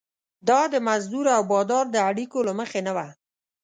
دا 0.49 0.61
د 0.73 0.75
مزدور 0.87 1.25
او 1.35 1.41
بادار 1.51 1.85
د 1.91 1.97
اړیکو 2.09 2.39
له 2.47 2.53
مخې 2.59 2.79
نه 2.87 2.91
وه. 2.95 3.07